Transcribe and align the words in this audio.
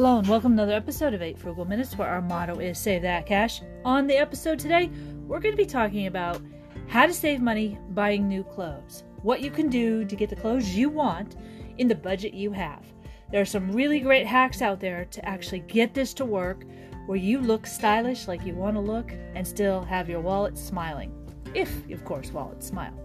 Hello 0.00 0.18
and 0.18 0.26
welcome 0.28 0.56
to 0.56 0.62
another 0.62 0.74
episode 0.74 1.12
of 1.12 1.20
8 1.20 1.38
Frugal 1.38 1.66
Minutes 1.66 1.98
where 1.98 2.08
our 2.08 2.22
motto 2.22 2.58
is 2.58 2.78
Save 2.78 3.02
That 3.02 3.26
Cash. 3.26 3.60
On 3.84 4.06
the 4.06 4.16
episode 4.16 4.58
today, 4.58 4.88
we're 5.26 5.40
going 5.40 5.52
to 5.52 5.62
be 5.62 5.66
talking 5.66 6.06
about 6.06 6.40
how 6.88 7.04
to 7.04 7.12
save 7.12 7.42
money 7.42 7.78
buying 7.90 8.26
new 8.26 8.42
clothes, 8.42 9.04
what 9.20 9.42
you 9.42 9.50
can 9.50 9.68
do 9.68 10.06
to 10.06 10.16
get 10.16 10.30
the 10.30 10.36
clothes 10.36 10.74
you 10.74 10.88
want 10.88 11.36
in 11.76 11.86
the 11.86 11.94
budget 11.94 12.32
you 12.32 12.50
have. 12.50 12.82
There 13.30 13.42
are 13.42 13.44
some 13.44 13.72
really 13.72 14.00
great 14.00 14.26
hacks 14.26 14.62
out 14.62 14.80
there 14.80 15.04
to 15.04 15.28
actually 15.28 15.60
get 15.60 15.92
this 15.92 16.14
to 16.14 16.24
work 16.24 16.64
where 17.04 17.18
you 17.18 17.38
look 17.38 17.66
stylish 17.66 18.26
like 18.26 18.46
you 18.46 18.54
want 18.54 18.76
to 18.76 18.80
look 18.80 19.12
and 19.34 19.46
still 19.46 19.82
have 19.82 20.08
your 20.08 20.22
wallet 20.22 20.56
smiling. 20.56 21.12
If, 21.52 21.90
of 21.90 22.06
course, 22.06 22.32
wallets 22.32 22.66
smile. 22.66 22.98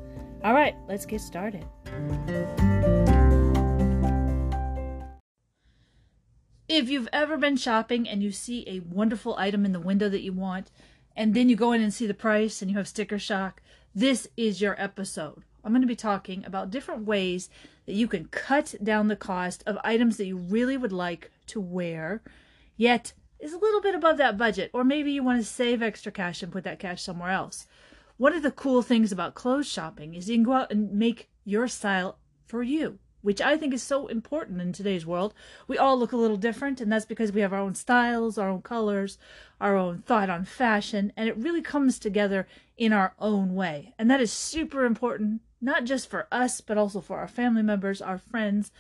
All 0.46 0.54
right, 0.54 0.78
let's 0.88 1.06
get 1.06 1.20
started. 1.20 1.66
If 6.68 6.90
you've 6.90 7.10
ever 7.14 7.38
been 7.38 7.58
shopping 7.58 8.10
and 8.10 8.24
you 8.24 8.32
see 8.32 8.68
a 8.68 8.80
wonderful 8.80 9.36
item 9.38 9.66
in 9.66 9.72
the 9.72 9.80
window 9.80 10.10
that 10.10 10.24
you 10.24 10.34
want, 10.34 10.72
and 11.16 11.36
then 11.36 11.48
you 11.48 11.56
go 11.56 11.72
in 11.74 11.82
and 11.82 11.94
see 11.94 12.08
the 12.08 12.16
price 12.16 12.60
and 12.60 12.72
you 12.72 12.78
have 12.78 12.88
sticker 12.88 13.20
shock, 13.20 13.62
this 13.94 14.28
is 14.36 14.62
your 14.62 14.76
episode. 14.82 15.44
I'm 15.64 15.74
going 15.74 15.84
to 15.84 15.88
be 15.88 15.96
talking 15.96 16.44
about 16.44 16.72
different 16.72 17.06
ways 17.06 17.50
that 17.86 17.94
you 17.94 18.08
can 18.08 18.26
cut 18.26 18.74
down 18.84 19.10
the 19.10 19.16
cost 19.16 19.62
of 19.68 19.78
items 19.84 20.18
that 20.18 20.26
you 20.26 20.38
really 20.38 20.76
would 20.76 20.92
like 20.92 21.30
to 21.48 21.62
wear, 21.62 22.24
yet 22.78 23.14
is 23.40 23.54
a 23.54 23.60
little 23.60 23.82
bit 23.82 23.94
above 23.94 24.18
that 24.18 24.38
budget, 24.38 24.72
or 24.74 24.84
maybe 24.84 25.12
you 25.12 25.24
want 25.24 25.40
to 25.40 25.46
save 25.46 25.84
extra 25.84 26.12
cash 26.12 26.42
and 26.42 26.52
put 26.52 26.64
that 26.64 26.80
cash 26.80 27.04
somewhere 27.04 27.30
else. 27.30 27.68
One 28.18 28.34
of 28.34 28.42
the 28.42 28.50
cool 28.50 28.82
things 28.82 29.12
about 29.12 29.36
clothes 29.36 29.68
shopping 29.68 30.16
is 30.16 30.28
you 30.28 30.38
can 30.38 30.44
go 30.44 30.54
out 30.54 30.72
and 30.72 30.92
make 30.92 31.30
your 31.44 31.68
style 31.68 32.18
for 32.48 32.64
you 32.64 32.98
which 33.26 33.42
I 33.42 33.58
think 33.58 33.74
is 33.74 33.82
so 33.82 34.06
important 34.06 34.62
in 34.62 34.72
today's 34.72 35.04
world. 35.04 35.34
We 35.68 35.80
all 35.80 35.98
look 35.98 36.12
a 36.12 36.18
little 36.18 36.38
different, 36.38 36.80
and 36.80 36.92
that's 36.92 37.08
because 37.08 37.32
we 37.32 37.42
have 37.42 37.54
our 37.54 37.60
own 37.60 37.74
styles, 37.74 38.38
our 38.38 38.50
own 38.50 38.62
colors, 38.62 39.18
our 39.60 39.76
own 39.76 40.04
thought 40.06 40.30
on 40.30 40.46
fashion, 40.46 41.12
and 41.18 41.28
it 41.28 41.36
really 41.36 41.64
comes 41.64 41.98
together 41.98 42.48
in 42.78 42.94
our 42.94 43.16
own 43.18 43.56
way. 43.56 43.96
And 43.98 44.12
that 44.12 44.22
is 44.22 44.32
super 44.32 44.86
important, 44.86 45.42
not 45.60 45.86
just 45.86 46.08
for 46.08 46.28
us, 46.32 46.62
but 46.62 46.78
also 46.78 47.02
for 47.02 47.18
our 47.18 47.28
family 47.28 47.64
members, 47.64 48.00
our 48.00 48.20
friends, 48.20 48.72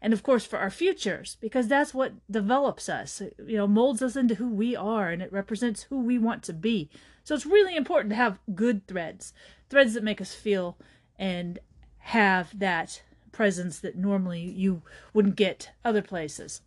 and 0.00 0.12
of 0.12 0.24
course 0.24 0.44
for 0.44 0.58
our 0.58 0.68
futures, 0.68 1.36
because 1.40 1.68
that's 1.68 1.94
what 1.94 2.14
develops 2.28 2.88
us, 2.88 3.22
you 3.46 3.56
know, 3.56 3.68
molds 3.68 4.02
us 4.02 4.16
into 4.16 4.34
who 4.34 4.48
we 4.48 4.74
are, 4.74 5.10
and 5.10 5.22
it 5.22 5.32
represents 5.32 5.84
who 5.84 6.00
we 6.00 6.18
want 6.18 6.42
to 6.42 6.52
be. 6.52 6.90
So 7.22 7.36
it's 7.36 7.46
really 7.46 7.76
important 7.76 8.10
to 8.10 8.16
have 8.16 8.40
good 8.52 8.88
threads, 8.88 9.32
threads 9.70 9.94
that 9.94 10.02
make 10.02 10.20
us 10.20 10.34
feel 10.34 10.76
and 11.16 11.60
have 11.98 12.58
that 12.58 13.00
presence 13.32 13.80
that 13.80 13.96
normally 13.96 14.40
you 14.40 14.82
wouldn't 15.12 15.36
get 15.36 15.70
other 15.84 16.02
places. 16.02 16.60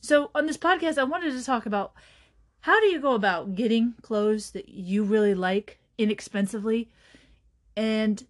So, 0.00 0.30
on 0.34 0.46
this 0.46 0.56
podcast, 0.56 0.98
I 0.98 1.04
wanted 1.04 1.32
to 1.32 1.44
talk 1.44 1.66
about 1.66 1.92
how 2.60 2.80
do 2.80 2.86
you 2.86 3.00
go 3.00 3.14
about 3.14 3.54
getting 3.54 3.94
clothes 4.00 4.52
that 4.52 4.68
you 4.68 5.04
really 5.04 5.34
like 5.34 5.78
inexpensively? 5.98 6.90
And 7.76 8.24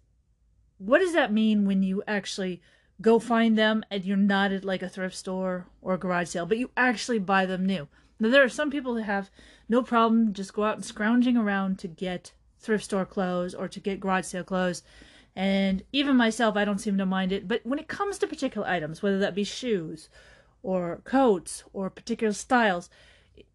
what 0.77 0.99
does 0.99 1.13
that 1.13 1.31
mean 1.31 1.65
when 1.65 1.83
you 1.83 2.03
actually 2.07 2.61
go 3.01 3.19
find 3.19 3.57
them 3.57 3.83
and 3.89 4.03
you're 4.03 4.17
not 4.17 4.51
at 4.51 4.65
like 4.65 4.81
a 4.81 4.89
thrift 4.89 5.15
store 5.15 5.67
or 5.81 5.93
a 5.93 5.97
garage 5.97 6.29
sale, 6.29 6.45
but 6.45 6.57
you 6.57 6.69
actually 6.75 7.19
buy 7.19 7.45
them 7.45 7.65
new? 7.65 7.87
Now, 8.19 8.29
there 8.29 8.43
are 8.43 8.49
some 8.49 8.71
people 8.71 8.93
that 8.95 9.03
have 9.03 9.29
no 9.67 9.81
problem 9.83 10.33
just 10.33 10.53
go 10.53 10.63
out 10.63 10.75
and 10.75 10.85
scrounging 10.85 11.37
around 11.37 11.79
to 11.79 11.87
get 11.87 12.33
thrift 12.59 12.85
store 12.85 13.05
clothes 13.05 13.53
or 13.53 13.67
to 13.67 13.79
get 13.79 13.99
garage 13.99 14.25
sale 14.25 14.43
clothes 14.43 14.81
and 15.35 15.83
even 15.91 16.15
myself, 16.15 16.55
I 16.55 16.65
don't 16.65 16.79
seem 16.79 16.97
to 16.97 17.05
mind 17.05 17.31
it. 17.31 17.47
But 17.47 17.65
when 17.65 17.79
it 17.79 17.87
comes 17.87 18.17
to 18.19 18.27
particular 18.27 18.67
items, 18.67 19.03
whether 19.03 19.19
that 19.19 19.35
be 19.35 19.43
shoes 19.43 20.09
or 20.63 21.01
coats 21.03 21.63
or 21.73 21.89
particular 21.89 22.33
styles, 22.33 22.89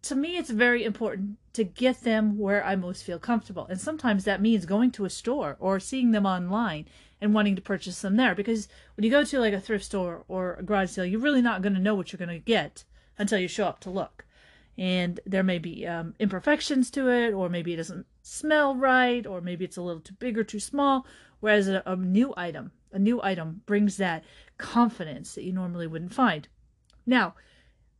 to 0.03 0.15
me, 0.15 0.37
it's 0.37 0.51
very 0.51 0.83
important 0.83 1.37
to 1.53 1.63
get 1.63 2.01
them 2.01 2.37
where 2.37 2.63
I 2.63 2.75
most 2.75 3.03
feel 3.03 3.17
comfortable. 3.17 3.65
And 3.65 3.81
sometimes 3.81 4.23
that 4.25 4.41
means 4.41 4.65
going 4.65 4.91
to 4.91 5.05
a 5.05 5.09
store 5.09 5.57
or 5.59 5.79
seeing 5.79 6.11
them 6.11 6.25
online 6.25 6.85
and 7.19 7.33
wanting 7.33 7.55
to 7.55 7.61
purchase 7.61 8.01
them 8.01 8.15
there. 8.15 8.35
Because 8.35 8.67
when 8.95 9.03
you 9.03 9.11
go 9.11 9.23
to 9.23 9.39
like 9.39 9.53
a 9.53 9.59
thrift 9.59 9.85
store 9.85 10.23
or 10.27 10.55
a 10.55 10.63
garage 10.63 10.91
sale, 10.91 11.05
you're 11.05 11.19
really 11.19 11.41
not 11.41 11.63
going 11.63 11.73
to 11.73 11.79
know 11.79 11.95
what 11.95 12.11
you're 12.11 12.17
going 12.17 12.29
to 12.29 12.39
get 12.39 12.83
until 13.17 13.39
you 13.39 13.47
show 13.47 13.65
up 13.65 13.79
to 13.79 13.89
look. 13.89 14.25
And 14.77 15.19
there 15.25 15.43
may 15.43 15.59
be 15.59 15.85
um, 15.85 16.15
imperfections 16.19 16.89
to 16.91 17.09
it, 17.09 17.33
or 17.33 17.49
maybe 17.49 17.73
it 17.73 17.77
doesn't 17.77 18.05
smell 18.21 18.75
right, 18.75 19.25
or 19.27 19.41
maybe 19.41 19.65
it's 19.65 19.77
a 19.77 19.81
little 19.81 20.01
too 20.01 20.15
big 20.19 20.37
or 20.37 20.43
too 20.43 20.59
small, 20.59 21.05
Whereas 21.41 21.67
a, 21.67 21.83
a 21.85 21.95
new 21.97 22.33
item, 22.37 22.71
a 22.93 22.99
new 22.99 23.21
item 23.21 23.61
brings 23.65 23.97
that 23.97 24.23
confidence 24.57 25.35
that 25.35 25.43
you 25.43 25.51
normally 25.51 25.87
wouldn't 25.87 26.13
find. 26.13 26.47
Now, 27.05 27.33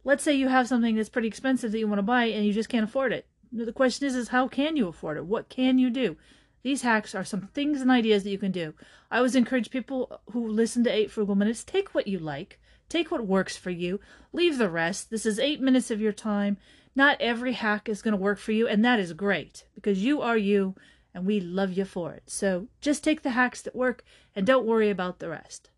let's 0.04 0.24
say 0.24 0.34
you 0.34 0.48
have 0.48 0.68
something 0.68 0.96
that's 0.96 1.10
pretty 1.10 1.28
expensive 1.28 1.72
that 1.72 1.80
you 1.80 1.88
want 1.88 2.00
to 2.00 2.04
buy 2.04 2.26
and 2.26 2.46
you 2.46 2.54
just 2.54 2.70
can't 2.70 2.84
afford 2.86 3.12
it. 3.12 3.28
The 3.52 3.74
question 3.74 4.08
is, 4.08 4.16
is 4.16 4.30
how 4.30 4.48
can 4.48 4.78
you 4.78 4.88
afford 4.88 5.18
it? 5.18 5.26
What 5.26 5.50
can 5.50 5.78
you 5.78 5.90
do? 5.90 6.16
These 6.62 6.84
hacks 6.84 7.16
are 7.16 7.26
some 7.26 7.50
things 7.54 7.82
and 7.82 7.90
ideas 7.90 8.24
that 8.24 8.30
you 8.30 8.38
can 8.38 8.52
do. 8.52 8.76
I 9.10 9.18
always 9.18 9.36
encourage 9.36 9.72
people 9.72 10.22
who 10.32 10.48
listen 10.48 10.84
to 10.84 10.92
8 10.92 11.10
Frugal 11.10 11.36
Minutes, 11.36 11.64
take 11.64 11.96
what 11.96 12.08
you 12.08 12.20
like, 12.20 12.60
take 12.92 13.12
what 13.12 13.26
works 13.26 13.58
for 13.58 13.70
you, 13.70 14.00
leave 14.34 14.58
the 14.58 14.70
rest. 14.70 15.10
This 15.10 15.26
is 15.26 15.40
8 15.40 15.62
minutes 15.62 15.90
of 15.90 16.02
your 16.02 16.12
time. 16.12 16.58
Not 16.96 17.22
every 17.22 17.54
hack 17.54 17.88
is 17.88 18.02
going 18.02 18.12
to 18.12 18.22
work 18.22 18.38
for 18.38 18.52
you, 18.52 18.68
and 18.68 18.84
that 18.84 19.00
is 19.00 19.14
great 19.14 19.66
because 19.74 20.04
you 20.04 20.22
are 20.22 20.38
you 20.38 20.76
and 21.14 21.26
we 21.26 21.40
love 21.40 21.74
you 21.74 21.86
for 21.86 22.12
it. 22.14 22.24
So 22.28 22.68
just 22.82 23.04
take 23.04 23.22
the 23.22 23.32
hacks 23.32 23.62
that 23.62 23.76
work 23.76 24.04
and 24.36 24.46
don't 24.46 24.66
worry 24.66 24.90
about 24.90 25.20
the 25.20 25.30
rest. 25.30 25.70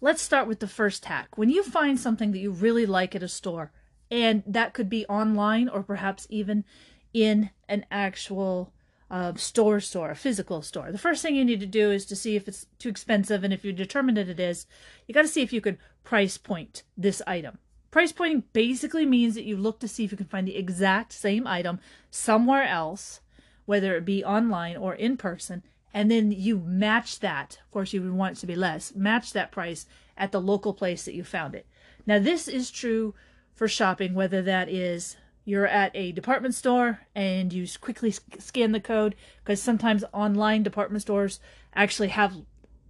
Let's 0.00 0.22
start 0.22 0.48
with 0.48 0.60
the 0.60 0.66
first 0.66 1.04
hack. 1.06 1.36
When 1.36 1.50
you 1.50 1.62
find 1.62 1.98
something 1.98 2.32
that 2.32 2.38
you 2.38 2.50
really 2.50 2.86
like 2.86 3.14
at 3.14 3.22
a 3.22 3.28
store, 3.28 3.72
and 4.10 4.42
that 4.46 4.72
could 4.72 4.88
be 4.88 5.06
online 5.06 5.68
or 5.68 5.82
perhaps 5.82 6.26
even 6.30 6.64
in 7.12 7.50
an 7.68 7.84
actual 7.90 8.72
uh, 9.10 9.34
store 9.34 9.80
store, 9.80 10.10
a 10.10 10.16
physical 10.16 10.62
store. 10.62 10.90
The 10.90 10.98
first 10.98 11.22
thing 11.22 11.36
you 11.36 11.44
need 11.44 11.60
to 11.60 11.66
do 11.66 11.90
is 11.90 12.04
to 12.06 12.16
see 12.16 12.36
if 12.36 12.48
it's 12.48 12.66
too 12.78 12.88
expensive, 12.88 13.44
and 13.44 13.52
if 13.52 13.64
you 13.64 13.72
determine 13.72 14.16
that 14.16 14.28
it 14.28 14.40
is, 14.40 14.66
you 15.06 15.14
got 15.14 15.22
to 15.22 15.28
see 15.28 15.42
if 15.42 15.52
you 15.52 15.60
could 15.60 15.78
price 16.04 16.38
point 16.38 16.82
this 16.96 17.22
item. 17.26 17.58
Price 17.90 18.12
pointing 18.12 18.44
basically 18.52 19.06
means 19.06 19.34
that 19.34 19.44
you 19.44 19.56
look 19.56 19.78
to 19.80 19.88
see 19.88 20.04
if 20.04 20.10
you 20.10 20.16
can 20.16 20.26
find 20.26 20.46
the 20.46 20.56
exact 20.56 21.12
same 21.12 21.46
item 21.46 21.78
somewhere 22.10 22.64
else 22.64 23.20
whether 23.66 23.96
it 23.96 24.04
be 24.04 24.24
online 24.24 24.76
or 24.76 24.94
in 24.94 25.16
person, 25.16 25.62
and 25.92 26.10
then 26.10 26.32
you 26.32 26.58
match 26.58 27.20
that. 27.20 27.58
Of 27.64 27.70
course, 27.70 27.92
you 27.92 28.00
would 28.00 28.12
want 28.12 28.38
it 28.38 28.40
to 28.40 28.46
be 28.46 28.56
less. 28.56 28.94
Match 28.94 29.32
that 29.32 29.52
price 29.52 29.86
at 30.16 30.32
the 30.32 30.40
local 30.40 30.72
place 30.72 31.04
that 31.04 31.14
you 31.14 31.24
found 31.24 31.54
it. 31.54 31.66
Now, 32.06 32.18
this 32.18 32.48
is 32.48 32.70
true 32.70 33.14
for 33.52 33.68
shopping, 33.68 34.14
whether 34.14 34.40
that 34.42 34.68
is 34.68 35.16
you're 35.46 35.66
at 35.66 35.90
a 35.94 36.12
department 36.12 36.54
store 36.54 37.00
and 37.14 37.50
you 37.50 37.66
quickly 37.80 38.12
scan 38.38 38.72
the 38.72 38.80
code, 38.80 39.14
because 39.42 39.62
sometimes 39.62 40.04
online 40.12 40.62
department 40.62 41.00
stores 41.00 41.40
actually 41.74 42.08
have 42.08 42.42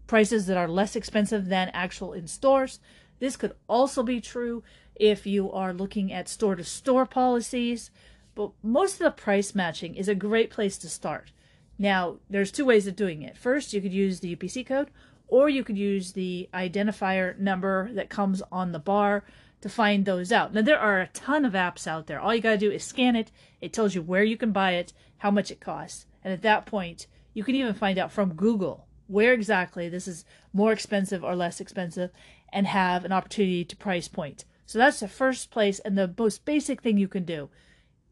prices 0.08 0.46
that 0.46 0.56
are 0.56 0.66
less 0.66 0.96
expensive 0.96 1.46
than 1.46 1.68
actual 1.68 2.12
in 2.12 2.26
stores. 2.26 2.80
This 3.20 3.36
could 3.36 3.54
also 3.68 4.02
be 4.02 4.20
true 4.20 4.64
if 4.96 5.24
you 5.24 5.52
are 5.52 5.72
looking 5.72 6.12
at 6.12 6.28
store 6.28 6.56
to 6.56 6.64
store 6.64 7.06
policies 7.06 7.92
but 8.36 8.50
most 8.62 8.92
of 8.92 8.98
the 8.98 9.10
price 9.10 9.54
matching 9.54 9.96
is 9.96 10.08
a 10.08 10.14
great 10.14 10.50
place 10.50 10.78
to 10.78 10.88
start. 10.88 11.32
Now, 11.78 12.18
there's 12.30 12.52
two 12.52 12.66
ways 12.66 12.86
of 12.86 12.94
doing 12.94 13.22
it. 13.22 13.36
First, 13.36 13.72
you 13.72 13.80
could 13.80 13.94
use 13.94 14.20
the 14.20 14.36
UPC 14.36 14.64
code, 14.64 14.90
or 15.26 15.48
you 15.48 15.64
could 15.64 15.78
use 15.78 16.12
the 16.12 16.48
identifier 16.54 17.36
number 17.38 17.90
that 17.94 18.10
comes 18.10 18.42
on 18.52 18.72
the 18.72 18.78
bar 18.78 19.24
to 19.60 19.68
find 19.68 20.04
those 20.04 20.32
out. 20.32 20.52
Now, 20.52 20.62
there 20.62 20.78
are 20.78 21.00
a 21.00 21.08
ton 21.08 21.44
of 21.44 21.54
apps 21.54 21.86
out 21.86 22.06
there. 22.06 22.20
All 22.20 22.34
you 22.34 22.40
got 22.40 22.52
to 22.52 22.58
do 22.58 22.70
is 22.70 22.84
scan 22.84 23.16
it, 23.16 23.30
it 23.60 23.72
tells 23.72 23.94
you 23.94 24.02
where 24.02 24.22
you 24.22 24.36
can 24.36 24.52
buy 24.52 24.72
it, 24.72 24.92
how 25.18 25.30
much 25.30 25.50
it 25.50 25.60
costs. 25.60 26.06
And 26.22 26.32
at 26.32 26.42
that 26.42 26.66
point, 26.66 27.06
you 27.34 27.44
can 27.44 27.54
even 27.54 27.74
find 27.74 27.98
out 27.98 28.12
from 28.12 28.34
Google 28.34 28.86
where 29.06 29.32
exactly 29.32 29.88
this 29.88 30.08
is 30.08 30.24
more 30.52 30.72
expensive 30.72 31.22
or 31.22 31.36
less 31.36 31.60
expensive 31.60 32.10
and 32.52 32.66
have 32.66 33.04
an 33.04 33.12
opportunity 33.12 33.64
to 33.64 33.76
price 33.76 34.08
point. 34.08 34.44
So 34.66 34.78
that's 34.78 35.00
the 35.00 35.08
first 35.08 35.50
place 35.50 35.78
and 35.80 35.96
the 35.96 36.12
most 36.18 36.44
basic 36.44 36.82
thing 36.82 36.98
you 36.98 37.08
can 37.08 37.24
do 37.24 37.48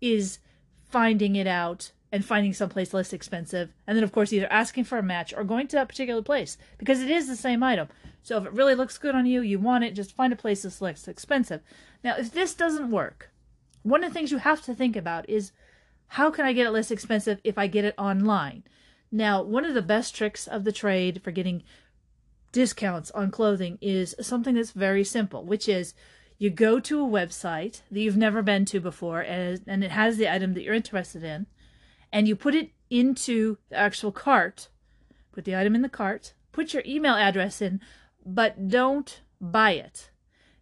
is 0.01 0.39
finding 0.89 1.35
it 1.37 1.47
out 1.47 1.91
and 2.13 2.25
finding 2.25 2.53
someplace 2.53 2.95
less 2.95 3.13
expensive. 3.13 3.73
And 3.87 3.97
then, 3.97 4.05
of 4.05 4.13
course, 4.13 4.33
either 4.33 4.53
asking 4.53 4.85
for 4.85 4.99
a 4.99 5.03
match 5.03 5.35
or 5.37 5.43
going 5.43 5.67
to 5.69 5.77
that 5.77 5.89
particular 5.89 6.23
place 6.23 6.57
because 6.79 7.01
it 7.01 7.11
is 7.11 7.27
the 7.27 7.35
same 7.35 7.63
item. 7.63 7.89
So 8.25 8.39
if 8.39 8.47
it 8.47 8.53
really 8.55 8.75
looks 8.75 8.97
good 8.97 9.15
on 9.15 9.27
you, 9.27 9.43
you 9.43 9.59
want 9.59 9.85
it, 9.85 9.95
just 9.95 10.17
find 10.17 10.33
a 10.33 10.37
place 10.37 10.63
that's 10.63 10.81
less 10.81 11.07
expensive. 11.07 11.61
Now, 12.03 12.17
if 12.17 12.33
this 12.33 12.55
doesn't 12.55 12.91
work, 12.91 13.31
one 13.83 14.03
of 14.03 14.11
the 14.11 14.15
things 14.15 14.33
you 14.33 14.39
have 14.39 14.63
to 14.63 14.75
think 14.75 14.97
about 14.97 15.29
is 15.29 15.53
how 16.09 16.31
can 16.31 16.47
I 16.47 16.55
get 16.55 16.67
it 16.67 16.71
less 16.71 16.91
expensive 16.91 17.39
if 17.45 17.59
I 17.59 17.67
get 17.67 17.85
it 17.85 17.95
online? 17.99 18.65
Now, 19.13 19.43
one 19.43 19.67
of 19.67 19.75
the 19.75 19.83
best 19.83 20.17
tricks 20.17 20.47
of 20.47 20.65
the 20.65 20.73
trade 20.73 21.21
for 21.23 21.33
getting 21.33 21.65
discounts 22.51 23.11
on 23.11 23.31
clothing 23.31 23.77
is 23.83 24.15
something 24.23 24.55
that's 24.55 24.71
very 24.71 25.05
simple, 25.05 25.45
which 25.45 25.69
is 25.69 25.93
you 26.39 26.49
go 26.49 26.81
to 26.81 27.05
a 27.05 27.09
website 27.09 27.83
that 27.91 28.01
you've 28.01 28.17
never 28.17 28.41
been 28.41 28.65
to 28.65 28.81
before 28.81 29.21
and, 29.21 29.61
and 29.67 29.85
it 29.85 29.91
has 29.91 30.17
the 30.17 30.33
item 30.33 30.55
that 30.55 30.63
you're 30.63 30.75
interested 30.75 31.23
in 31.23 31.47
and 32.11 32.27
you 32.27 32.35
put 32.35 32.55
it 32.55 32.71
into 32.89 33.59
the 33.69 33.77
actual 33.77 34.13
cart 34.13 34.69
put 35.33 35.45
the 35.45 35.57
item 35.57 35.75
in 35.75 35.83
the 35.83 35.89
cart 35.89 36.33
put 36.53 36.73
your 36.73 36.83
email 36.87 37.15
address 37.15 37.61
in 37.61 37.81
but 38.25 38.69
don't 38.69 39.21
buy 39.41 39.73
it 39.73 40.11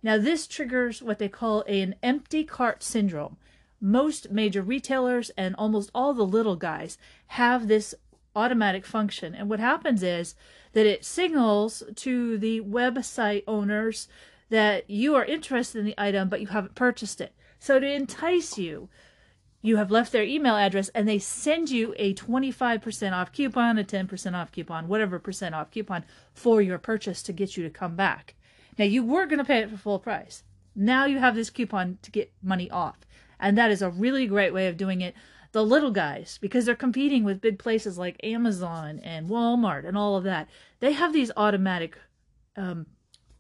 Now, 0.03 0.19
this 0.19 0.47
triggers 0.47 1.01
what 1.01 1.19
they 1.19 1.29
call 1.29 1.63
an 1.69 1.95
empty 2.03 2.43
cart 2.45 2.83
syndrome. 2.83 3.37
Most 3.81 4.31
major 4.31 4.63
retailers 4.63 5.31
and 5.37 5.55
almost 5.57 5.91
all 5.95 6.13
the 6.13 6.27
little 6.27 6.57
guys 6.57 6.99
have 7.29 7.69
this 7.69 7.95
automatic 8.35 8.85
function. 8.85 9.35
And 9.35 9.49
what 9.49 9.61
happens 9.61 10.03
is 10.03 10.35
that 10.73 10.87
it 10.87 11.05
signals 11.05 11.83
to 11.97 12.39
the 12.39 12.61
website 12.63 13.45
owners 13.47 14.09
that 14.51 14.89
you 14.91 15.15
are 15.15 15.25
interested 15.25 15.79
in 15.79 15.85
the 15.85 15.95
item, 15.99 16.29
but 16.29 16.41
you 16.41 16.49
haven't 16.49 16.75
purchased 16.75 17.21
it. 17.21 17.33
So 17.59 17.79
to 17.79 17.87
entice 17.87 18.59
you, 18.59 18.89
you 19.63 19.77
have 19.77 19.91
left 19.91 20.13
their 20.13 20.25
email 20.25 20.57
address 20.57 20.89
and 20.91 21.09
they 21.09 21.19
send 21.19 21.71
you 21.71 21.95
a 21.97 22.15
25% 22.15 23.13
off 23.13 23.33
coupon, 23.33 23.79
a 23.79 23.85
10% 23.85 24.35
off 24.35 24.53
coupon, 24.53 24.89
whatever 24.89 25.19
percent 25.19 25.55
off 25.55 25.71
coupon 25.71 26.05
for 26.35 26.61
your 26.61 26.79
purchase 26.79 27.23
to 27.23 27.33
get 27.33 27.57
you 27.57 27.63
to 27.63 27.71
come 27.71 27.95
back. 27.95 28.35
Now, 28.77 28.85
you 28.85 29.05
were 29.05 29.27
going 29.27 29.39
to 29.39 29.45
pay 29.45 29.61
it 29.61 29.71
for 29.71 29.77
full 29.77 29.99
price. 29.99 30.43
Now 30.75 31.05
you 31.05 31.19
have 31.19 31.35
this 31.35 31.51
coupon 31.51 31.99
to 32.03 32.11
get 32.11 32.33
money 32.43 32.71
off. 32.71 32.99
And 33.39 33.57
that 33.57 33.71
is 33.71 33.83
a 33.83 33.91
really 33.91 34.27
great 34.27 34.53
way 34.53 34.67
of 34.67 34.77
doing 34.77 35.01
it. 35.01 35.15
The 35.53 35.65
little 35.65 35.91
guys, 35.91 36.39
because 36.41 36.65
they're 36.65 36.75
competing 36.75 37.25
with 37.25 37.41
big 37.41 37.59
places 37.59 37.99
like 37.99 38.17
Amazon 38.25 39.01
and 39.01 39.29
Walmart 39.29 39.87
and 39.87 39.97
all 39.97 40.17
of 40.17 40.25
that, 40.25 40.49
they 40.81 40.93
have 40.93 41.13
these 41.13 41.31
automatic 41.37 41.99
um, 42.57 42.87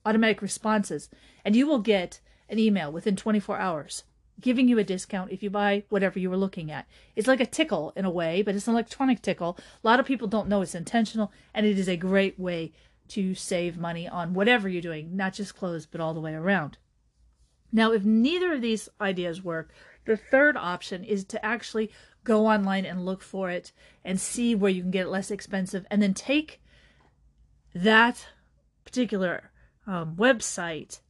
automatic 0.05 0.43
responses, 0.43 1.09
and 1.45 1.55
you 1.55 1.67
will 1.67 1.79
get 1.79 2.21
an 2.49 2.59
email 2.59 2.91
within 2.91 3.17
24 3.17 3.59
hours 3.59 4.05
giving 4.43 4.69
you 4.69 4.79
a 4.79 4.85
discount 4.85 5.31
if 5.31 5.43
you 5.43 5.49
buy 5.49 5.85
whatever 5.89 6.19
you 6.19 6.29
were 6.29 6.37
looking 6.37 6.71
at. 6.71 6.87
It's 7.17 7.29
like 7.29 7.41
a 7.41 7.47
tickle 7.47 7.93
in 7.97 8.05
a 8.05 8.11
way, 8.11 8.43
but 8.43 8.55
it's 8.55 8.67
an 8.67 8.75
electronic 8.75 9.23
tickle. 9.23 9.56
A 9.83 9.87
lot 9.87 10.00
of 10.00 10.06
people 10.06 10.29
don't 10.29 10.49
know 10.49 10.61
it's 10.61 10.75
intentional, 10.75 11.33
and 11.55 11.65
it 11.65 11.79
is 11.79 11.89
a 11.89 11.97
great 11.97 12.39
way 12.39 12.73
to 13.09 13.35
save 13.35 13.79
money 13.79 14.09
on 14.09 14.35
whatever 14.35 14.69
you're 14.69 14.83
doing, 14.83 15.17
not 15.17 15.33
just 15.33 15.56
clothes, 15.56 15.87
but 15.87 16.00
all 16.00 16.15
the 16.15 16.21
way 16.21 16.35
around. 16.35 16.79
Now, 17.73 17.93
if 17.93 18.05
neither 18.05 18.53
of 18.53 18.61
these 18.61 18.89
ideas 19.00 19.43
work, 19.43 19.73
the 20.05 20.17
third 20.17 20.56
option 20.56 21.05
is 21.05 21.25
to 21.25 21.45
actually 21.45 21.91
go 22.25 22.47
online 22.47 22.85
and 22.85 23.06
look 23.06 23.23
for 23.23 23.50
it 23.50 23.73
and 24.05 24.21
see 24.21 24.55
where 24.55 24.71
you 24.71 24.83
can 24.83 24.91
get 24.91 25.06
it 25.06 25.11
less 25.11 25.31
expensive, 25.31 25.87
and 25.91 26.03
then 26.03 26.15
take 26.15 26.61
that 27.75 28.27
particular 28.85 29.50
um, 29.87 30.17
website 30.17 31.00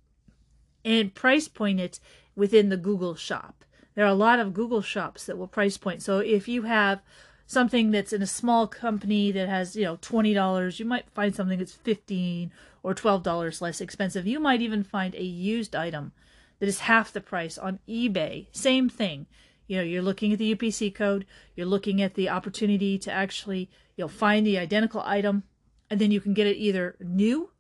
and 0.85 1.15
price 1.15 1.49
point 1.49 1.81
it 1.81 2.01
within 2.35 2.69
the 2.69 2.77
Google 2.77 3.15
shop. 3.15 3.65
There 3.95 4.05
are 4.05 4.09
a 4.09 4.15
lot 4.15 4.39
of 4.39 4.55
Google 4.55 4.83
shops 4.83 5.27
that 5.27 5.37
will 5.37 5.47
price 5.47 5.77
point. 5.77 6.03
So 6.03 6.19
if 6.19 6.49
you 6.49 6.63
have 6.63 7.03
something 7.47 7.91
that's 7.91 8.13
in 8.13 8.23
a 8.23 8.27
small 8.27 8.67
company 8.67 9.31
that 9.33 9.49
has, 9.49 9.77
you 9.77 9.85
know, 9.85 9.99
$20, 9.99 10.79
you 10.79 10.87
might 10.87 11.11
find 11.11 11.35
something 11.35 11.59
that's 11.59 11.75
15 11.75 12.51
or 12.83 12.95
$12 12.95 13.61
less 13.61 13.81
expensive. 13.81 14.27
You 14.27 14.41
might 14.41 14.63
even 14.63 14.83
find 14.83 15.15
a 15.15 15.23
used 15.23 15.77
item 15.77 16.13
that 16.59 16.69
is 16.69 16.81
half 16.81 17.13
the 17.13 17.21
price 17.21 17.59
on 17.59 17.81
eBay. 17.89 18.47
Same 18.53 18.89
thing. 18.89 19.27
You 19.67 19.79
know, 19.79 19.83
you're 19.83 20.03
looking 20.03 20.33
at 20.33 20.39
the 20.39 20.55
UPC 20.55 20.95
code, 20.95 21.27
you're 21.55 21.67
looking 21.67 22.01
at 22.01 22.15
the 22.15 22.29
opportunity 22.29 22.99
to 22.99 23.13
actually, 23.13 23.71
you 23.97 24.05
know, 24.05 24.09
find 24.09 24.47
the 24.47 24.59
identical 24.59 25.03
item 25.05 25.45
and 25.91 26.01
then 26.01 26.11
you 26.11 26.21
can 26.21 26.35
get 26.35 26.47
it 26.47 26.57
either 26.57 26.97
new 27.01 27.51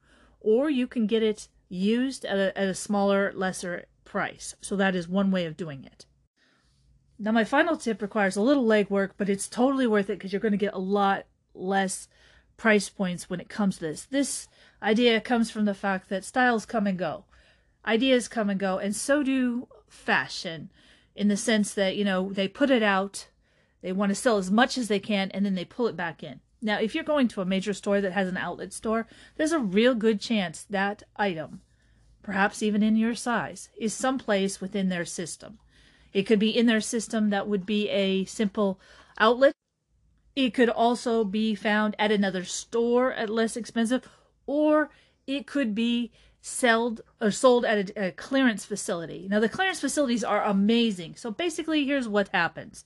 or 0.41 0.71
you 0.71 0.87
can 0.87 1.07
get 1.07 1.23
it 1.23 1.49
used 1.73 2.25
at 2.25 2.37
a, 2.37 2.59
at 2.59 2.69
a 2.69 2.75
smaller, 2.75 3.33
lesser 3.35 3.87
price. 4.05 4.55
So 4.61 4.77
that 4.77 4.95
is 4.95 5.09
one 5.09 5.31
way 5.31 5.47
of 5.47 5.57
doing 5.57 5.85
it. 5.85 6.07
Now, 7.19 7.33
my 7.33 7.45
final 7.45 7.77
tip 7.77 8.03
requires 8.03 8.37
a 8.37 8.43
little 8.43 8.65
legwork, 8.65 9.13
but 9.17 9.29
it's 9.29 9.49
totally 9.49 9.87
worth 9.87 10.11
it 10.11 10.19
because 10.19 10.33
you're 10.33 10.41
going 10.41 10.53
to 10.53 10.59
get 10.59 10.75
a 10.75 10.79
lot 10.79 11.27
less 11.55 12.09
price 12.57 12.89
points 12.89 13.31
when 13.31 13.41
it 13.41 13.49
comes 13.49 13.77
to 13.77 13.83
this. 13.83 14.05
This 14.05 14.49
idea 14.83 15.21
comes 15.21 15.51
from 15.51 15.65
the 15.65 15.75
fact 15.75 16.09
that 16.09 16.25
styles 16.25 16.67
come 16.67 16.87
and 16.87 16.99
go, 16.99 17.25
ideas 17.87 18.29
come 18.29 18.51
and 18.51 18.61
go, 18.61 18.79
and 18.79 18.95
so 18.95 19.23
do 19.23 19.69
fashion 19.89 20.71
in 21.15 21.29
the 21.29 21.37
sense 21.37 21.75
that, 21.75 21.97
you 21.97 22.05
know, 22.05 22.33
they 22.33 22.49
put 22.49 22.71
it 22.71 22.83
out, 22.83 23.29
they 23.83 23.93
want 23.93 24.11
to 24.11 24.15
sell 24.15 24.37
as 24.37 24.51
much 24.51 24.77
as 24.77 24.89
they 24.89 25.01
can, 25.01 25.31
and 25.31 25.47
then 25.47 25.55
they 25.55 25.65
pull 25.65 25.87
it 25.87 25.97
back 25.97 26.23
in. 26.23 26.41
Now, 26.62 26.79
if 26.79 26.94
you're 26.94 27.03
going 27.05 27.26
to 27.29 27.41
a 27.41 27.44
major 27.44 27.75
store 27.75 28.00
that 28.00 28.12
has 28.12 28.29
an 28.29 28.37
outlet 28.37 28.73
store, 28.73 29.09
there's 29.37 29.53
a 29.53 29.59
real 29.59 29.97
good 29.97 30.20
chance 30.20 30.64
that 30.70 31.03
item, 31.17 31.61
perhaps 32.23 32.62
even 32.62 32.85
in 32.85 32.94
your 32.94 33.17
size, 33.17 33.69
is 33.76 33.93
someplace 33.93 34.61
within 34.61 34.88
their 34.88 35.05
system. 35.05 35.59
It 36.12 36.23
could 36.23 36.38
be 36.38 36.56
in 36.56 36.67
their 36.67 36.81
system 36.81 37.31
that 37.31 37.49
would 37.49 37.67
be 37.67 37.88
a 37.88 38.25
simple 38.26 38.79
outlet. 39.19 39.55
It 40.37 40.55
could 40.55 40.69
also 40.69 41.25
be 41.25 41.55
found 41.56 41.97
at 41.99 42.12
another 42.12 42.44
store 42.44 43.12
at 43.12 43.29
less 43.29 43.56
expensive, 43.56 44.08
or 44.47 44.91
it 45.26 45.47
could 45.47 45.75
be 45.75 46.12
sold 46.41 47.00
or 47.20 47.31
sold 47.31 47.65
at 47.65 47.91
a, 47.91 48.08
a 48.08 48.12
clearance 48.12 48.65
facility. 48.65 49.26
Now 49.29 49.41
the 49.41 49.49
clearance 49.49 49.81
facilities 49.81 50.25
are 50.25 50.44
amazing. 50.44 51.17
So 51.17 51.31
basically 51.31 51.85
here's 51.85 52.08
what 52.08 52.29
happens. 52.29 52.85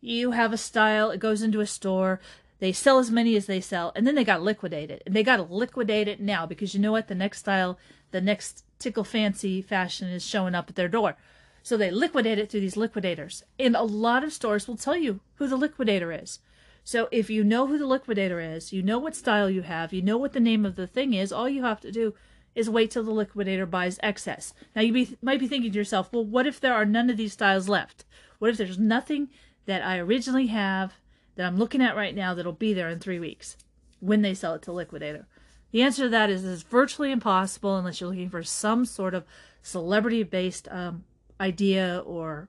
You 0.00 0.32
have 0.32 0.52
a 0.52 0.58
style, 0.58 1.10
it 1.10 1.20
goes 1.20 1.42
into 1.42 1.60
a 1.60 1.66
store, 1.66 2.20
they 2.62 2.70
sell 2.70 3.00
as 3.00 3.10
many 3.10 3.34
as 3.34 3.46
they 3.46 3.60
sell, 3.60 3.90
and 3.96 4.06
then 4.06 4.14
they 4.14 4.22
got 4.22 4.40
liquidated. 4.40 5.02
And 5.04 5.16
they 5.16 5.24
got 5.24 5.38
to 5.38 5.42
liquidate 5.42 6.06
it 6.06 6.20
now 6.20 6.46
because 6.46 6.74
you 6.74 6.78
know 6.78 6.92
what? 6.92 7.08
The 7.08 7.14
next 7.16 7.40
style, 7.40 7.76
the 8.12 8.20
next 8.20 8.64
tickle 8.78 9.02
fancy 9.02 9.60
fashion 9.60 10.08
is 10.08 10.24
showing 10.24 10.54
up 10.54 10.68
at 10.68 10.76
their 10.76 10.86
door. 10.86 11.16
So 11.64 11.76
they 11.76 11.90
liquidate 11.90 12.38
it 12.38 12.48
through 12.48 12.60
these 12.60 12.76
liquidators. 12.76 13.42
And 13.58 13.74
a 13.74 13.82
lot 13.82 14.22
of 14.22 14.32
stores 14.32 14.68
will 14.68 14.76
tell 14.76 14.96
you 14.96 15.18
who 15.34 15.48
the 15.48 15.56
liquidator 15.56 16.12
is. 16.12 16.38
So 16.84 17.08
if 17.10 17.28
you 17.28 17.42
know 17.42 17.66
who 17.66 17.78
the 17.78 17.86
liquidator 17.88 18.38
is, 18.38 18.72
you 18.72 18.80
know 18.80 19.00
what 19.00 19.16
style 19.16 19.50
you 19.50 19.62
have, 19.62 19.92
you 19.92 20.00
know 20.00 20.16
what 20.16 20.32
the 20.32 20.38
name 20.38 20.64
of 20.64 20.76
the 20.76 20.86
thing 20.86 21.14
is, 21.14 21.32
all 21.32 21.48
you 21.48 21.64
have 21.64 21.80
to 21.80 21.90
do 21.90 22.14
is 22.54 22.70
wait 22.70 22.92
till 22.92 23.02
the 23.02 23.10
liquidator 23.10 23.66
buys 23.66 23.98
excess. 24.04 24.54
Now 24.76 24.82
you 24.82 24.92
be, 24.92 25.16
might 25.20 25.40
be 25.40 25.48
thinking 25.48 25.72
to 25.72 25.78
yourself, 25.78 26.12
well, 26.12 26.24
what 26.24 26.46
if 26.46 26.60
there 26.60 26.74
are 26.74 26.84
none 26.84 27.10
of 27.10 27.16
these 27.16 27.32
styles 27.32 27.68
left? 27.68 28.04
What 28.38 28.50
if 28.50 28.56
there's 28.56 28.78
nothing 28.78 29.30
that 29.66 29.82
I 29.82 29.98
originally 29.98 30.46
have 30.46 30.92
that 31.36 31.46
I'm 31.46 31.56
looking 31.58 31.82
at 31.82 31.96
right 31.96 32.14
now 32.14 32.34
that'll 32.34 32.52
be 32.52 32.74
there 32.74 32.88
in 32.88 32.98
three 32.98 33.18
weeks 33.18 33.56
when 34.00 34.22
they 34.22 34.34
sell 34.34 34.54
it 34.54 34.62
to 34.62 34.72
liquidator? 34.72 35.26
The 35.70 35.82
answer 35.82 36.04
to 36.04 36.08
that 36.10 36.30
is 36.30 36.44
it's 36.44 36.62
virtually 36.62 37.10
impossible 37.10 37.76
unless 37.76 38.00
you're 38.00 38.10
looking 38.10 38.30
for 38.30 38.42
some 38.42 38.84
sort 38.84 39.14
of 39.14 39.24
celebrity 39.62 40.22
based 40.22 40.68
um, 40.70 41.04
idea 41.40 42.02
or 42.04 42.48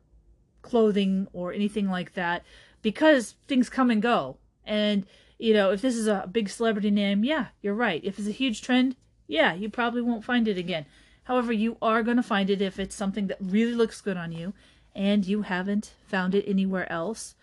clothing 0.61 1.27
or 1.31 1.53
anything 1.53 1.89
like 1.89 2.13
that 2.13 2.43
because 2.81 3.35
things 3.47 3.69
come 3.69 3.89
and 3.89 4.01
go. 4.01 4.37
And, 4.65 5.05
you 5.37 5.53
know, 5.53 5.71
if 5.71 5.81
this 5.81 5.95
is 5.95 6.07
a 6.07 6.29
big 6.31 6.49
celebrity 6.49 6.91
name, 6.91 7.23
yeah, 7.23 7.47
you're 7.61 7.73
right. 7.73 8.03
If 8.03 8.19
it's 8.19 8.27
a 8.27 8.31
huge 8.31 8.61
trend, 8.61 8.95
yeah, 9.27 9.53
you 9.53 9.69
probably 9.69 10.01
won't 10.01 10.25
find 10.25 10.47
it 10.47 10.57
again. 10.57 10.85
However, 11.23 11.53
you 11.53 11.77
are 11.81 12.03
going 12.03 12.17
to 12.17 12.23
find 12.23 12.49
it 12.49 12.61
if 12.61 12.79
it's 12.79 12.95
something 12.95 13.27
that 13.27 13.37
really 13.39 13.73
looks 13.73 14.01
good 14.01 14.17
on 14.17 14.31
you 14.31 14.53
and 14.93 15.25
you 15.25 15.43
haven't 15.43 15.93
found 16.05 16.35
it 16.35 16.45
anywhere 16.47 16.91
else, 16.91 17.35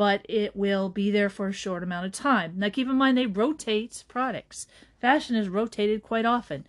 but 0.00 0.24
it 0.30 0.56
will 0.56 0.88
be 0.88 1.10
there 1.10 1.28
for 1.28 1.48
a 1.48 1.52
short 1.52 1.82
amount 1.82 2.06
of 2.06 2.12
time. 2.12 2.54
Now, 2.56 2.70
keep 2.70 2.88
in 2.88 2.96
mind, 2.96 3.18
they 3.18 3.26
rotate 3.26 4.02
products. 4.08 4.66
Fashion 4.98 5.36
is 5.36 5.50
rotated 5.50 6.02
quite 6.02 6.24
often 6.24 6.66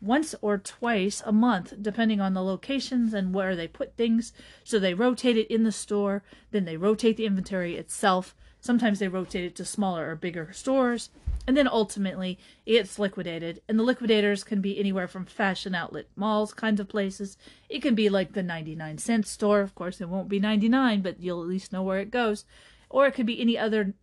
once 0.00 0.34
or 0.40 0.56
twice 0.56 1.22
a 1.26 1.30
month, 1.30 1.74
depending 1.82 2.22
on 2.22 2.32
the 2.32 2.42
locations 2.42 3.12
and 3.12 3.34
where 3.34 3.54
they 3.54 3.68
put 3.68 3.98
things. 3.98 4.32
So 4.64 4.78
they 4.78 4.94
rotate 4.94 5.36
it 5.36 5.52
in 5.52 5.64
the 5.64 5.72
store, 5.72 6.22
then 6.52 6.64
they 6.64 6.78
rotate 6.78 7.18
the 7.18 7.26
inventory 7.26 7.76
itself. 7.76 8.34
Sometimes 8.62 8.98
they 8.98 9.08
rotate 9.08 9.44
it 9.44 9.56
to 9.56 9.64
smaller 9.66 10.08
or 10.08 10.16
bigger 10.16 10.50
stores, 10.54 11.10
and 11.46 11.56
then 11.56 11.66
ultimately 11.66 12.38
it's 12.66 12.98
liquidated. 12.98 13.62
And 13.68 13.78
the 13.78 13.82
liquidators 13.82 14.44
can 14.44 14.60
be 14.60 14.78
anywhere 14.78 15.08
from 15.08 15.26
fashion 15.26 15.74
outlet 15.74 16.06
malls 16.16 16.52
kinds 16.52 16.80
of 16.80 16.88
places. 16.88 17.36
It 17.68 17.82
can 17.82 17.94
be 17.94 18.08
like 18.08 18.32
the 18.32 18.42
99 18.42 18.98
cent 18.98 19.26
store. 19.26 19.60
Of 19.60 19.74
course, 19.74 20.00
it 20.00 20.08
won't 20.08 20.28
be 20.28 20.38
99, 20.38 21.02
but 21.02 21.20
you'll 21.20 21.42
at 21.42 21.48
least 21.48 21.72
know 21.72 21.82
where 21.82 22.00
it 22.00 22.10
goes. 22.10 22.44
Or 22.88 23.06
it 23.06 23.14
could 23.14 23.26
be 23.26 23.40
any 23.40 23.58
other 23.58 23.94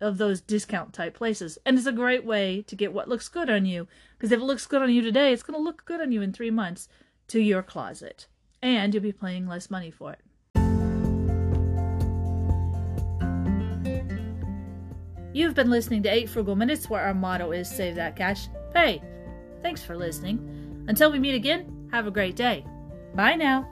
of 0.00 0.18
those 0.18 0.40
discount 0.40 0.92
type 0.92 1.14
places. 1.14 1.58
And 1.64 1.78
it's 1.78 1.86
a 1.86 1.92
great 1.92 2.24
way 2.24 2.62
to 2.62 2.76
get 2.76 2.92
what 2.92 3.08
looks 3.08 3.28
good 3.28 3.48
on 3.48 3.64
you. 3.64 3.88
Because 4.16 4.32
if 4.32 4.40
it 4.40 4.44
looks 4.44 4.66
good 4.66 4.82
on 4.82 4.90
you 4.90 5.02
today, 5.02 5.32
it's 5.32 5.42
going 5.42 5.58
to 5.58 5.62
look 5.62 5.84
good 5.84 6.00
on 6.00 6.12
you 6.12 6.22
in 6.22 6.32
three 6.32 6.50
months 6.50 6.88
to 7.28 7.40
your 7.40 7.62
closet. 7.62 8.26
And 8.62 8.92
you'll 8.92 9.02
be 9.02 9.12
paying 9.12 9.46
less 9.46 9.70
money 9.70 9.90
for 9.90 10.12
it. 10.12 10.20
You've 15.36 15.52
been 15.52 15.68
listening 15.68 16.02
to 16.04 16.08
8 16.08 16.30
Frugal 16.30 16.56
Minutes, 16.56 16.88
where 16.88 17.02
our 17.02 17.12
motto 17.12 17.52
is 17.52 17.68
Save 17.68 17.96
That 17.96 18.16
Cash, 18.16 18.48
Pay. 18.72 19.02
Thanks 19.60 19.82
for 19.82 19.94
listening. 19.94 20.86
Until 20.88 21.12
we 21.12 21.18
meet 21.18 21.34
again, 21.34 21.90
have 21.92 22.06
a 22.06 22.10
great 22.10 22.36
day. 22.36 22.64
Bye 23.14 23.34
now. 23.34 23.68